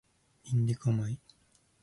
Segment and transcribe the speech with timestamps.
[0.55, 1.19] インディカ米